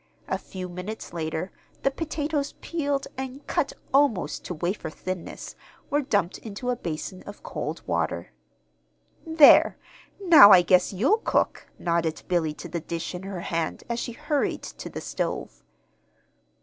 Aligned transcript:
A 0.27 0.39
few 0.39 0.67
minutes 0.67 1.13
later, 1.13 1.51
the 1.83 1.91
potatoes, 1.91 2.55
peeled, 2.59 3.05
and 3.19 3.45
cut 3.45 3.71
almost 3.93 4.43
to 4.45 4.55
wafer 4.55 4.89
thinness, 4.89 5.55
were 5.91 6.01
dumped 6.01 6.39
into 6.39 6.71
a 6.71 6.75
basin 6.75 7.21
of 7.27 7.43
cold 7.43 7.83
water. 7.85 8.31
"There! 9.27 9.77
now 10.19 10.51
I 10.51 10.63
guess 10.63 10.91
you'll 10.91 11.19
cook," 11.19 11.67
nodded 11.77 12.23
Billy 12.27 12.55
to 12.55 12.67
the 12.67 12.79
dish 12.81 13.13
in 13.13 13.21
her 13.21 13.41
hand 13.41 13.83
as 13.89 13.99
she 13.99 14.13
hurried 14.13 14.63
to 14.63 14.89
the 14.89 15.01
stove. 15.01 15.61